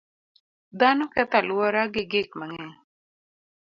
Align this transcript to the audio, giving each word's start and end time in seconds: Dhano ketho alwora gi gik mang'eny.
Dhano 0.79 1.05
ketho 1.13 1.37
alwora 1.39 1.81
gi 1.93 2.03
gik 2.11 2.29
mang'eny. 2.39 2.75